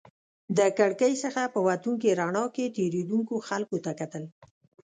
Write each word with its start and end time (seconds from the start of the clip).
د 0.57 0.59
کړکۍ 0.77 1.13
څخه 1.23 1.41
په 1.53 1.59
وتونکې 1.67 2.09
رڼا 2.19 2.45
کې 2.55 2.73
تېرېدونکو 2.77 3.35
خلکو 3.47 3.77
ته 3.85 3.91
کتل. 3.99 4.23